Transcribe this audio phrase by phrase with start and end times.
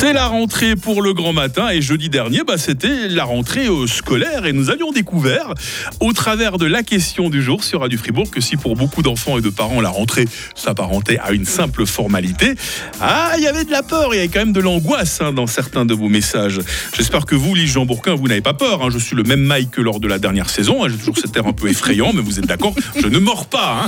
[0.00, 4.46] C'est la rentrée pour le grand matin et jeudi dernier, bah, c'était la rentrée scolaire
[4.46, 5.54] et nous avions découvert
[5.98, 9.38] au travers de la question du jour sur Radio Fribourg que si pour beaucoup d'enfants
[9.38, 12.54] et de parents la rentrée s'apparentait à une simple formalité,
[13.00, 15.32] ah il y avait de la peur, il y avait quand même de l'angoisse hein,
[15.32, 16.60] dans certains de vos messages.
[16.96, 18.82] J'espère que vous, Lise Jean Bourquin, vous n'avez pas peur.
[18.84, 18.88] hein.
[18.90, 20.84] Je suis le même maille que lors de la dernière saison.
[20.84, 20.88] hein.
[20.88, 23.86] J'ai toujours cet air un peu effrayant, mais vous êtes d'accord, je ne mords pas.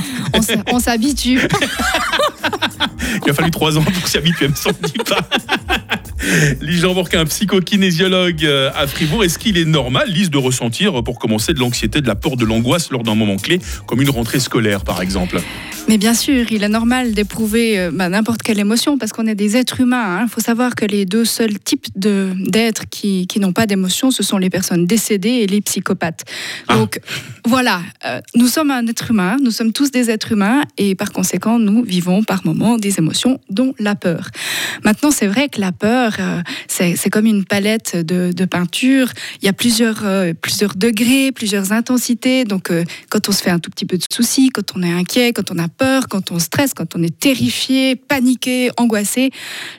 [0.72, 1.40] On s'habitue.
[3.24, 5.20] Il a fallu trois ans pour s'y habituer, me semble pas.
[6.60, 11.02] Lise Jean Bourquin, psychokinésiologue euh, à Fribourg, est-ce qu'il est normal, Lise, de ressentir, euh,
[11.02, 14.10] pour commencer, de l'anxiété, de la peur, de l'angoisse lors d'un moment clé, comme une
[14.10, 15.40] rentrée scolaire, par exemple?
[15.88, 19.34] Mais bien sûr, il est normal d'éprouver euh, bah, n'importe quelle émotion parce qu'on est
[19.34, 20.22] des êtres humains.
[20.22, 24.10] Il faut savoir que les deux seuls types de- d'êtres qui, qui n'ont pas d'émotion,
[24.10, 26.24] ce sont les personnes décédées et les psychopathes.
[26.68, 26.76] Ah.
[26.76, 27.00] Donc
[27.46, 31.12] voilà, euh, nous sommes un être humain, nous sommes tous des êtres humains et par
[31.12, 34.28] conséquent, nous vivons par moments des émotions, dont la peur.
[34.84, 39.08] Maintenant, c'est vrai que la peur, euh, c'est comme une palette de, de peinture.
[39.42, 42.44] Il y a plusieurs, euh, plusieurs degrés, plusieurs intensités.
[42.44, 44.90] Donc, euh, quand on se fait un tout petit peu de soucis, quand on est
[44.92, 49.30] inquiet, quand on a peur, quand on stresse, quand on est terrifié, paniqué, angoissé,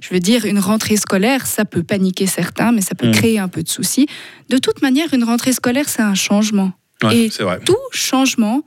[0.01, 3.13] je veux dire, une rentrée scolaire, ça peut paniquer certains, mais ça peut Mm.
[3.13, 4.07] créer un peu de soucis.
[4.49, 6.71] De toute manière, une rentrée scolaire, c'est un changement.
[7.03, 7.59] Ouais, Et c'est vrai.
[7.65, 8.61] Tout changement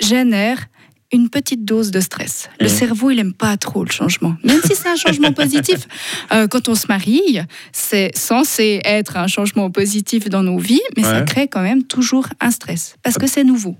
[0.00, 0.66] génère
[1.12, 2.48] une petite dose de stress.
[2.60, 2.72] Le Mhm.
[2.74, 4.36] cerveau, il aime pas trop le changement.
[4.44, 5.88] Même si c'est un changement positif.
[6.32, 7.40] Euh, quand on se marie,
[7.72, 12.26] c'est censé être un changement positif dans nos vies, mais ça crée quand même toujours
[12.40, 12.96] un stress.
[13.02, 13.76] Parce que c'est nouveau.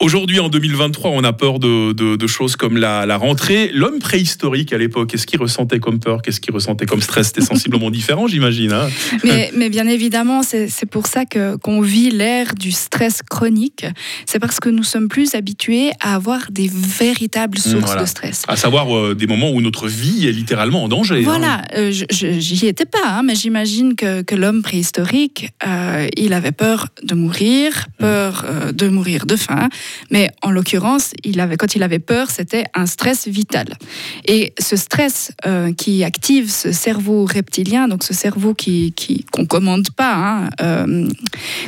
[0.00, 3.68] Aujourd'hui, en 2023, on a peur de, de- de choses comme la, la rentrée.
[3.74, 6.22] L'homme préhistorique à l'époque, qu'est-ce qu'il ressentait comme peur?
[6.22, 7.26] Qu'est-ce qu'il ressentait comme stress?
[7.28, 8.70] C'était sensiblement différent, j'imagine.
[8.72, 8.88] hein
[9.24, 13.86] Mais, mais bien évidemment, c'est pour ça que qu'on vit l'ère du stress chronique.
[14.24, 18.02] C'est parce que nous sommes plus habitués à avoir des véritables sources voilà.
[18.02, 18.44] de stress.
[18.46, 21.16] à savoir euh, des moments où notre vie est littéralement en danger.
[21.16, 21.22] hein.
[21.24, 26.52] Voilà, euh, j'y étais pas, hein, mais j'imagine que, que l'homme préhistorique, euh, il avait
[26.52, 29.68] peur de mourir, peur euh, de mourir de faim,
[30.10, 31.12] mais en l'occurrence,
[31.58, 33.76] quand il avait peur, c'était un stress vital.
[34.24, 38.94] Et ce stress euh, qui active ce cerveau reptilien, donc ce cerveau qui
[39.32, 41.08] qu'on commande pas, hein, euh,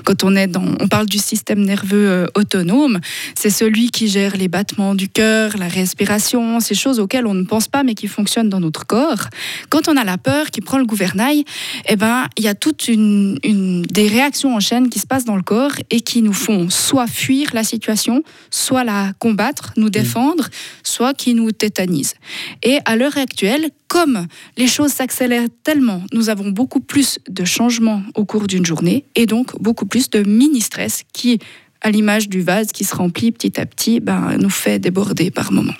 [0.04, 3.00] quand on est dans, on parle du système nerveux euh, autonome,
[3.34, 7.44] c'est celui qui gère les battements du cœur, la respiration, ces choses auxquelles on ne
[7.44, 9.28] pense pas mais qui fonctionnent dans notre corps.
[9.68, 11.44] Quand on a la peur qui prend le gouvernail,
[11.88, 15.24] eh ben, il y a toute une, une- des réactions en chaîne qui se passent
[15.24, 18.09] dans le corps et qui nous font soit fuir la situation,
[18.50, 20.48] soit la combattre, nous défendre,
[20.82, 22.14] soit qui nous tétanisent.
[22.62, 24.26] Et à l'heure actuelle, comme
[24.56, 29.26] les choses s'accélèrent tellement, nous avons beaucoup plus de changements au cours d'une journée et
[29.26, 31.38] donc beaucoup plus de mini-stress qui,
[31.80, 35.52] à l'image du vase qui se remplit petit à petit, ben, nous fait déborder par
[35.52, 35.74] moments.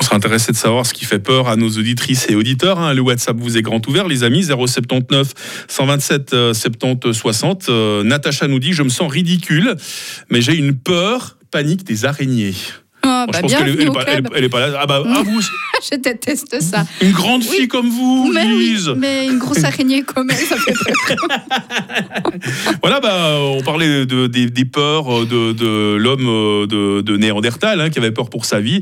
[0.00, 2.78] On serait intéressé de savoir ce qui fait peur à nos auditrices et auditeurs.
[2.80, 2.92] hein.
[2.94, 4.42] Le WhatsApp vous est grand ouvert, les amis.
[4.44, 5.32] 079
[5.68, 7.68] 127 euh, 70 60.
[7.68, 9.76] Euh, Natacha nous dit Je me sens ridicule,
[10.30, 12.54] mais j'ai une peur panique des araignées.
[13.04, 14.32] Ah, bah, je pense qu'elle est, elle pas, elle est- club.
[14.36, 14.78] elle est pas là.
[14.80, 15.40] Ah bah, ah, vous,
[15.90, 16.84] Je déteste ça.
[17.02, 17.56] une grande Oui.
[17.58, 21.16] fille comme vous, mais, oui, mais une grosse araignée comme elle, ça fait peur.
[22.82, 27.80] Voilà, bah, on parlait de, des, des peurs de, de l'homme euh, de, de Néandertal
[27.80, 28.80] hein, qui avait peur pour sa vie.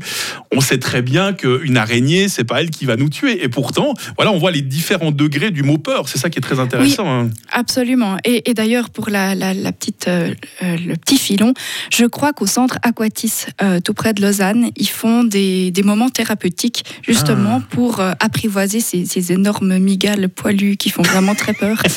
[0.53, 3.43] On sait très bien qu'une araignée, c'est pas elle qui va nous tuer.
[3.43, 6.07] Et pourtant, voilà, on voit les différents degrés du mot peur.
[6.09, 7.07] C'est ça qui est très intéressant.
[7.07, 7.29] hein.
[7.51, 8.17] Absolument.
[8.25, 10.33] Et, et d'ailleurs, pour la, la- la petite, euh,
[10.63, 11.53] euh, le petit filon,
[11.91, 16.09] je crois qu'au centre Aquatis, euh, tout près de Lausanne, ils font des, des moments
[16.09, 21.81] thérapeutiques justement pour euh, apprivoiser ces, ces énormes migales poilues qui font vraiment très peur.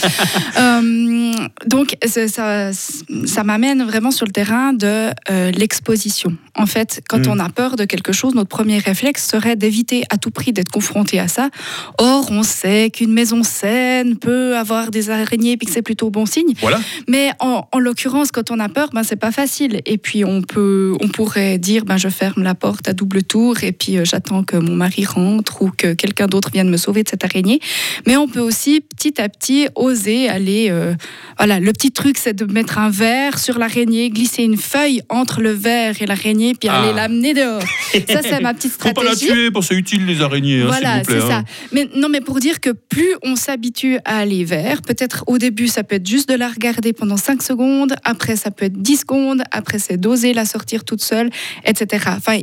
[0.58, 1.34] Euh,
[1.66, 6.34] donc, ça, ça m'amène vraiment sur le terrain de euh, l'exposition.
[6.54, 7.30] En fait, quand Mm.
[7.30, 10.70] on a peur de quelque chose, notre premier réflexe serait d'éviter à tout prix d'être
[10.70, 11.50] confronté à ça.
[11.98, 16.26] Or, on sait qu'une maison saine peut avoir des araignées puis que c'est plutôt bon
[16.26, 16.54] signe.
[16.60, 16.80] Voilà.
[17.08, 19.80] Mais en, en l'occurrence, quand on a peur, ben, c'est pas facile.
[19.86, 23.62] Et puis, on, peut, on pourrait dire ben, je ferme la porte à double tour
[23.62, 27.08] et puis j'attends que mon mari rentre ou que quelqu'un d'autre vienne me sauver de
[27.08, 27.60] cette araignée.
[28.06, 30.68] Mais on peut aussi petit à petit oser aller.
[30.70, 30.94] euh,
[31.38, 35.40] voilà, le petit truc, c'est de mettre un verre sur l'araignée, glisser une feuille entre
[35.40, 36.82] le verre et l'araignée, puis Ah.
[36.82, 37.62] aller l'amener dehors.
[38.08, 39.26] Ça, c'est ma petite Faut pas la stratégie.
[39.32, 41.38] tuer, parce que c'est utile les araignées, hein, Voilà, c'est ça.
[41.38, 41.44] hein.
[41.72, 45.68] Mais non, mais pour dire que plus on s'habitue à aller vers, peut-être au début,
[45.68, 48.98] ça peut être juste de la regarder pendant 5 secondes, après, ça peut être 10
[48.98, 51.30] secondes, après, c'est d'oser la sortir toute seule,
[51.64, 52.04] etc.
[52.16, 52.38] Enfin,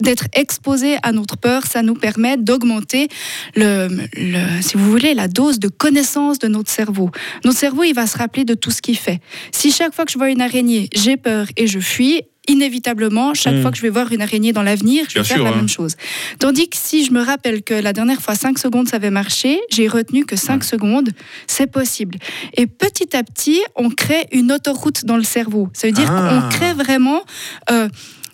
[0.00, 3.08] d'être exposé à notre peur, ça nous permet d'augmenter
[3.56, 7.10] le, le- si vous voulez, la dose de connaissance de notre cerveau.
[7.44, 9.20] Notre cerveau, il va se rappeler de tout ce qu'il fait.
[9.52, 13.54] Si chaque fois que je vois une araignée, j'ai peur et je fuis, inévitablement, chaque
[13.54, 13.62] Mm.
[13.62, 15.56] fois que je vais voir une araignée dans l'avenir, je vais faire sûr, la hein.
[15.56, 15.94] même chose.
[16.40, 19.60] Tandis que si je me rappelle que la dernière fois 5 secondes ça avait marché,
[19.70, 21.10] j'ai retenu que 5 secondes,
[21.46, 22.18] c'est possible.
[22.56, 25.68] Et petit à petit, on crée une autoroute dans le cerveau.
[25.72, 26.40] Ça veut dire Ah.
[26.42, 27.22] qu'on crée vraiment
[27.70, 27.88] euh,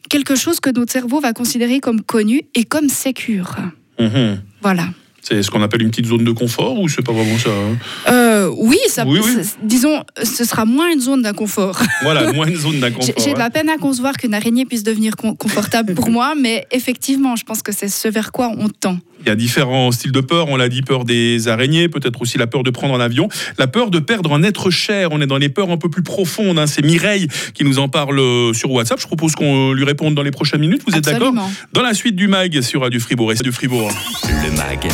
[0.08, 3.56] quelque chose que notre cerveau va considérer comme connu et comme sécure.
[3.98, 4.40] Mhm.
[4.62, 4.88] Voilà.
[5.22, 7.76] C'est ce qu'on appelle une petite zone de confort ou c'est pas vraiment ça hein?
[8.10, 9.30] Euh, oui, ça, Oui, oui.
[9.42, 11.80] c'est- disons, ce sera moins une zone d'inconfort.
[12.02, 13.14] Voilà, moins une zone J'ai d'inconfort.
[13.24, 16.66] j'ai de la peine à concevoir qu'une araignée puisse devenir con- confortable pour moi, mais
[16.70, 18.98] effectivement, je pense que c'est ce vers quoi on tend.
[19.20, 20.46] Il y a différents styles de peur.
[20.48, 23.28] On l'a dit, peur des araignées, peut-être aussi la peur de prendre un avion,
[23.58, 25.08] la peur de perdre un être cher.
[25.10, 26.56] On est dans les peurs un peu plus profondes.
[26.56, 26.68] hein.
[26.68, 29.00] C'est Mireille qui nous en parle euh, sur WhatsApp.
[29.00, 30.82] Je propose qu'on lui réponde dans les prochaines minutes.
[30.86, 31.34] Vous êtes d'accord.
[31.72, 33.90] Dans la suite du mag sur Radio Fribourg et du Fribourg.
[34.22, 34.88] Le MAG,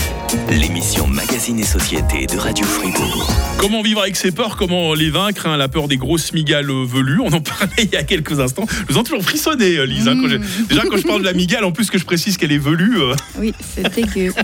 [0.59, 3.24] l'émission Magazine et Société de Radio Fribourg.
[3.59, 7.21] Comment vivre avec ses peurs Comment les vaincre hein, La peur des grosses migales velues.
[7.21, 8.67] On en parlait il y a quelques instants.
[8.89, 10.07] Vous en toujours frissonné, euh, Lise.
[10.07, 10.67] hein, quand Mmh.
[10.69, 12.99] déjà, quand je parle de la migale, en plus que je précise qu'elle est velue.
[13.01, 14.33] euh, Oui, c'est dégueu.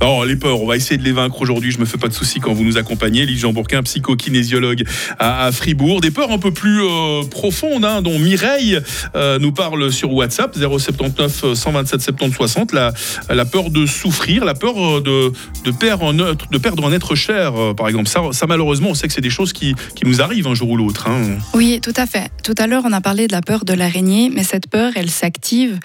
[0.00, 1.72] Non, les peurs, on va essayer de les vaincre aujourd'hui.
[1.72, 3.26] Je me fais pas de soucis quand vous nous accompagnez.
[3.26, 4.84] Lise Jean Bourquin, psycho-kinésiologue
[5.18, 6.00] à, à Fribourg.
[6.00, 8.78] Des peurs un peu plus euh, profondes, hein, dont Mireille
[9.16, 12.72] euh, nous parle sur WhatsApp 079 127 70 60.
[12.72, 12.92] La,
[13.28, 15.32] la peur de souffrir, la peur de,
[15.64, 18.08] de, perdre, être, de perdre un être cher, euh, par exemple.
[18.08, 20.76] Ça, malheureusement, on sait que c'est des choses qui, qui nous arrivent un jour ou
[20.76, 21.08] l'autre.
[21.08, 21.38] hein.
[21.54, 22.30] Oui, tout à fait.
[22.42, 25.10] Tout à l'heure, on a parlé de la peur de l'araignée, mais cette peur, elle
[25.10, 25.78] s'active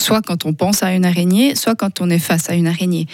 [0.00, 3.06] soit quand on pense à une araignée, soit quand on est face à une araignée.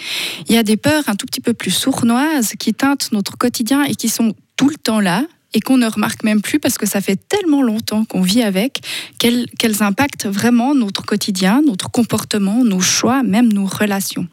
[0.47, 3.83] Il y a des peurs un tout petit peu plus sournoises qui teintent notre quotidien
[3.83, 5.23] et qui sont tout le temps là
[5.55, 8.81] et qu'on ne remarque même plus parce que ça fait tellement longtemps qu'on vit avec
[9.17, 14.27] qu'elles qu'elles impactent vraiment notre quotidien, notre comportement, nos choix, même nos relations.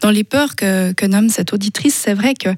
[0.00, 2.50] Dans les peurs que, que nomme cette auditrice, c'est vrai que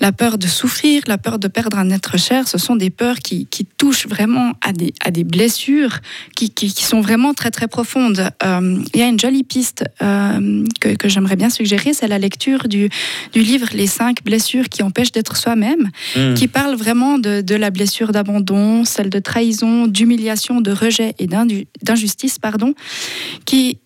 [0.00, 3.20] la peur de souffrir, la peur de perdre un être cher, ce sont des peurs
[3.20, 6.00] qui, qui touchent vraiment à des, à des blessures
[6.36, 8.30] qui, qui, qui sont vraiment très très profondes.
[8.44, 12.18] Euh, il y a une jolie piste euh, que, que j'aimerais bien suggérer, c'est la
[12.18, 12.90] lecture du,
[13.32, 16.34] du livre Les cinq blessures qui empêchent d'être soi-même, Mmh.
[16.34, 21.26] qui parle vraiment de, de la blessure d'abandon, celle de trahison, d'humiliation, de rejet et
[21.26, 22.74] d'injustice, pardon,
[23.44, 23.78] qui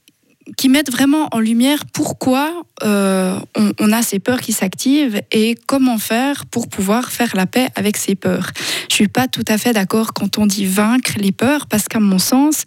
[0.57, 2.53] qui mettent vraiment en lumière pourquoi
[2.83, 7.47] euh, on, on a ces peurs qui s'activent et comment faire pour pouvoir faire la
[7.47, 8.51] paix avec ces peurs.
[8.89, 11.99] Je suis pas tout à fait d'accord quand on dit vaincre les peurs parce qu'à
[12.01, 12.65] mon sens,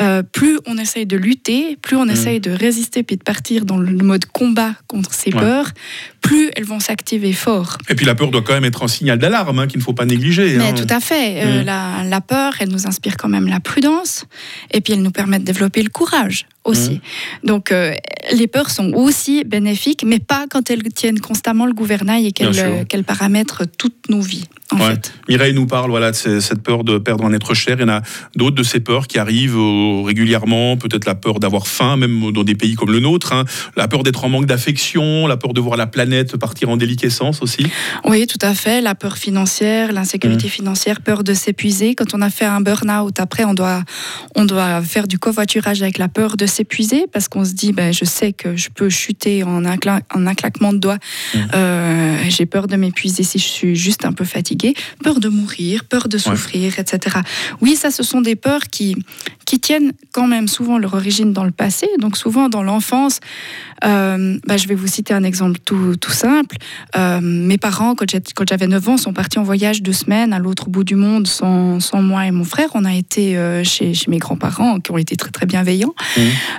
[0.00, 3.78] euh, plus on essaye de lutter, plus on essaye de résister puis de partir dans
[3.78, 5.40] le mode combat contre ces Ouais.
[5.40, 5.70] peurs,
[6.22, 7.78] plus elles vont s'activer fort.
[7.88, 9.92] Et puis la peur doit quand même être un signal d'alarme hein, qu'il ne faut
[9.92, 10.56] pas négliger.
[10.56, 10.72] Mais hein.
[10.74, 11.42] tout à fait.
[11.44, 11.64] Euh, Mm.
[11.64, 14.24] la, la peur, elle nous inspire quand même la prudence
[14.72, 17.00] et puis elle nous permet de développer le courage aussi.
[17.42, 17.46] Mm.
[17.46, 17.94] Donc euh,
[18.32, 22.58] les peurs sont aussi bénéfiques, mais pas quand elles tiennent constamment le gouvernail et qu'elles
[22.58, 24.44] euh, qu'elles paramètrent toutes nos vies.
[24.72, 24.90] En Ouais.
[24.90, 25.12] fait.
[25.28, 27.76] Mireille nous parle voilà, de cette peur de perdre un être cher.
[27.78, 28.02] Il y en a
[28.34, 30.76] d'autres de ces peurs qui arrivent euh, régulièrement.
[30.76, 33.32] Peut-être la peur d'avoir faim, même dans des pays comme le nôtre.
[33.32, 33.44] hein.
[33.76, 37.42] La peur d'être en manque d'affection, la peur de voir la planète partir en déliquescence
[37.42, 37.64] aussi.
[38.04, 38.80] Oui, tout à fait.
[38.80, 39.94] La peur financière, Mm.
[39.94, 41.94] l'insécurité financière, peur de s'épuiser.
[41.94, 43.82] Quand on a fait un burn-out, après, on doit,
[44.34, 47.92] on doit faire du covoiturage avec la peur de s'épuiser parce qu'on se dit, ben,
[47.92, 50.98] je sais que je peux chuter en un, cla- en un claquement de doigts.
[51.34, 51.38] Mm.
[51.54, 54.55] Euh, J'ai peur de m'épuiser si je suis juste un peu fatiguée.
[55.02, 57.18] Peur de mourir, peur de souffrir, etc.
[57.60, 58.96] Oui, ça, ce sont des peurs qui,
[59.46, 63.20] qui tiennent quand même souvent leur origine dans le passé, donc souvent dans l'enfance.
[63.84, 66.56] Euh, bah, je vais vous citer un exemple tout, tout simple.
[66.96, 68.06] Euh, mes parents, quand
[68.48, 71.80] j'avais 9 ans, sont partis en voyage deux semaines à l'autre bout du monde sans,
[71.80, 72.70] sans moi et mon frère.
[72.74, 75.94] On a été euh, chez, chez mes grands-parents qui ont été très très bienveillants.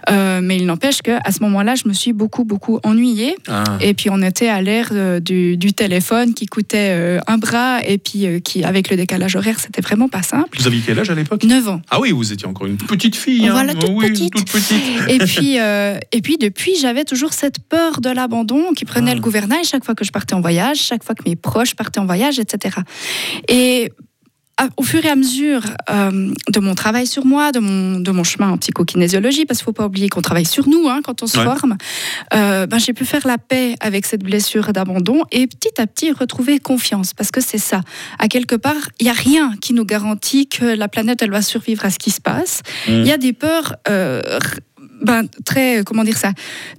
[0.09, 3.35] Euh, mais il n'empêche qu'à ce moment-là, je me suis beaucoup beaucoup ennuyée.
[3.47, 3.63] Ah.
[3.81, 8.41] Et puis on était à l'ère du, du téléphone qui coûtait un bras et puis
[8.41, 10.57] qui, avec le décalage horaire, c'était vraiment pas simple.
[10.57, 11.43] Vous aviez quel âge à l'époque?
[11.43, 11.81] 9 ans.
[11.89, 13.47] Ah oui, vous étiez encore une petite fille.
[13.47, 13.51] hein.
[13.51, 14.33] Voilà, toute oui, petite.
[14.33, 14.81] toute petite.
[15.09, 19.15] Et puis, euh, et puis depuis, j'avais toujours cette peur de l'abandon qui prenait Ah.
[19.15, 21.99] le gouvernail chaque fois que je partais en voyage, chaque fois que mes proches partaient
[21.99, 22.77] en voyage, etc.
[23.47, 23.91] Et
[24.77, 28.23] au fur et à mesure euh, de mon travail sur moi, de mon, de mon
[28.23, 31.21] chemin en psychokinésiologie, parce qu'il ne faut pas oublier qu'on travaille sur nous hein, quand
[31.23, 31.43] on se Ouais.
[31.45, 31.77] forme,
[32.33, 36.11] euh, ben, j'ai pu faire la paix avec cette blessure d'abandon et petit à petit
[36.11, 37.81] retrouver confiance, parce que c'est ça.
[38.17, 41.41] À quelque part, il n'y a rien qui nous garantit que la planète, elle va
[41.43, 42.61] survivre à ce qui se passe.
[42.87, 43.05] Il Mm.
[43.05, 43.75] y a des peurs...
[43.89, 44.21] euh,
[45.01, 46.31] ben, très, comment dire ça,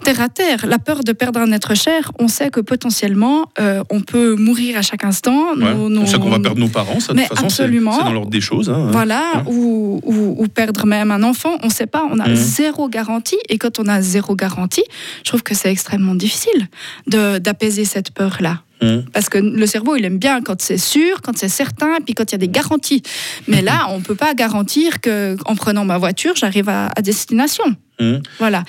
[0.05, 0.67] terre à terre.
[0.67, 4.77] La peur de perdre un être cher, on sait que potentiellement, euh, on peut mourir
[4.79, 5.55] à chaque instant.
[5.57, 5.75] Ouais.
[5.75, 8.13] Nos- nos- On sait qu'on va perdre nos parents, ça, de toute façon, c'est dans
[8.13, 8.69] l'ordre des choses.
[8.71, 8.89] hein.
[8.91, 9.53] Voilà, Ouais.
[9.53, 12.35] ou, ou- ou perdre même un enfant, on ne sait pas, on a Mhm.
[12.35, 13.39] zéro garantie.
[13.49, 14.85] Et quand on a zéro garantie,
[15.19, 16.69] je trouve que c'est extrêmement difficile
[17.07, 18.63] d'apaiser cette peur-là.
[18.81, 19.11] Mmh.
[19.13, 22.15] Parce que le cerveau, il aime bien quand c'est sûr, quand c'est certain, et puis
[22.15, 23.03] quand il y a des garanties.
[23.47, 27.65] Mais là, on ne peut pas garantir qu'en prenant ma voiture, j'arrive à, destination.
[28.01, 28.17] Mmh.
[28.39, 28.65] Voilà.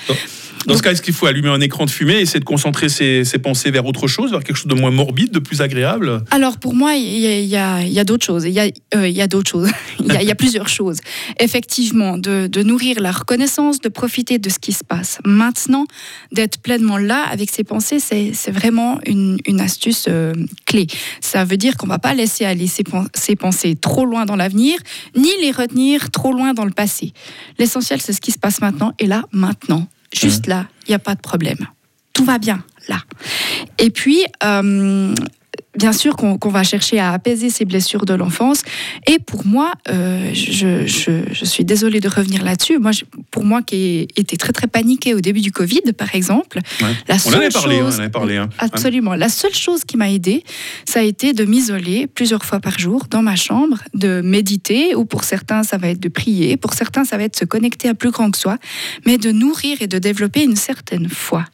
[0.65, 2.89] Dans ce cas, est-ce qu'il faut allumer un écran de fumée et essayer de concentrer
[2.89, 6.23] ses, pensées vers autre chose, vers quelque chose de moins morbide, de plus agréable?
[6.31, 8.45] Alors pour moi, il y a, d'autres choses.
[8.45, 8.59] Il y
[9.21, 9.69] a, d'autres choses.
[9.99, 10.99] il, y a, plusieurs choses.
[11.39, 15.19] Effectivement, de, nourrir la reconnaissance, de profiter de ce qui se passe.
[15.25, 15.85] Maintenant,
[16.31, 20.33] d'être pleinement là avec ses pensées, c'est vraiment une, astuce euh,
[20.65, 20.87] clé.
[21.19, 24.77] Ça veut dire qu'on ne va pas laisser aller ses pensées trop loin dans l'avenir,
[25.15, 27.13] ni les retenir trop loin dans le passé.
[27.57, 30.99] L'essentiel, c'est ce qui se passe maintenant et là, maintenant juste là, il n'y a
[30.99, 31.67] pas de problème.
[32.13, 32.97] Tout va bien là.
[33.77, 35.13] Et puis, euh,
[35.79, 38.63] bien sûr qu'on va chercher à apaiser ces blessures de l'enfance.
[39.07, 40.85] Et pour moi, euh, je,
[41.45, 42.77] suis désolée de revenir là-dessus.
[42.79, 42.91] Moi,
[43.31, 46.59] pour moi qui était très très paniquée au début du Covid, par exemple,
[47.07, 48.49] la on, en parlé, on avait parlé, hein.
[48.59, 49.15] absolument.
[49.15, 50.43] La seule chose qui m'a aidée,
[50.85, 55.05] ça a été de m'isoler plusieurs fois par jour dans ma chambre, de méditer, ou
[55.05, 57.93] pour certains ça va être de prier, pour certains ça va être se connecter à
[57.93, 58.57] plus grand que soi,
[59.05, 61.45] mais de nourrir et de développer une certaine foi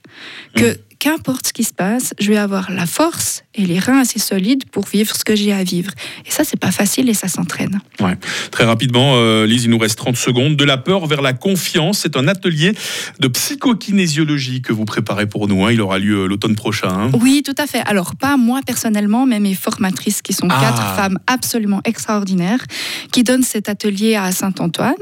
[0.56, 4.20] que qu'importe ce qui se passe, je vais avoir la force et les reins assez
[4.20, 5.92] solides pour vivre ce que j'ai à vivre.
[6.26, 7.80] Et ça, c'est pas facile et ça s'entraîne.
[8.00, 8.18] Ouais.
[8.52, 10.56] Très rapidement, euh, Lise, il nous reste 30 secondes.
[10.56, 12.74] De la peur vers la confiance, c'est un atelier
[13.20, 15.66] de psychokinésiologie que vous préparez pour nous.
[15.66, 15.72] Hein.
[15.72, 16.90] Il aura lieu euh, l'automne prochain.
[16.90, 17.12] Hein.
[17.22, 17.82] Oui, tout à fait.
[17.86, 20.96] Alors, pas moi personnellement, mais mes formatrices qui sont quatre ah.
[20.96, 22.64] femmes absolument extraordinaires
[23.12, 24.94] qui donnent cet atelier à Saint-Antoine.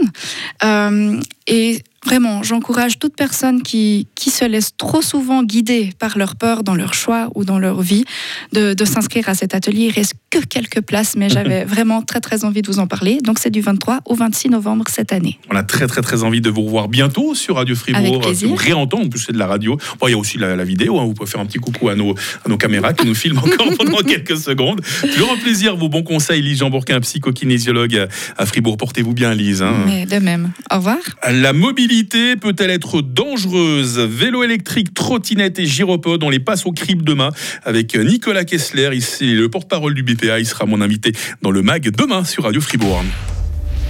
[0.64, 6.64] Euh, et Vraiment, j'encourage toute personne qui, se laisse trop souvent guider par leur peur
[6.64, 8.06] dans leur choix ou dans leur vie
[8.52, 9.92] de s'inscrire à cet atelier.
[10.34, 13.20] Que quelques places, mais j'avais vraiment très très envie de vous en parler.
[13.24, 15.38] Donc c'est du 23 au 26 novembre cette année.
[15.52, 18.56] On a très très très envie de vous revoir bientôt sur Radio Fribourg, de vous
[18.56, 19.06] réentendre.
[19.06, 19.78] En plus c'est de la radio.
[20.00, 21.00] Bon, il y a aussi la, vidéo.
[21.00, 21.06] Hein.
[21.06, 23.78] Vous pouvez faire un petit coucou à nos, à nos caméras qui nous filment encore
[23.78, 24.82] pendant quelques secondes.
[25.02, 25.76] Toujours un plaisir.
[25.76, 28.78] Vos bons conseils, Lise Jean Bourquin, psychokinésiologue à Fribourg.
[28.78, 29.62] Portez-vous bien, Lise.
[29.62, 29.84] Hein.
[29.86, 30.52] Mais de même.
[30.72, 30.98] Au revoir.
[31.30, 34.00] La mobilité peut-elle être dangereuse?
[34.00, 37.30] Vélo électrique, trottinette et gyropode, on les passe au crible demain
[37.66, 41.12] avec Nicolas Kessler, ici le porte-parole du Il sera mon invité
[41.42, 43.04] dans le MAG demain sur Radio Fribourg.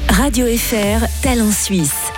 [0.10, 2.12] Radio FR, tel en Suisse.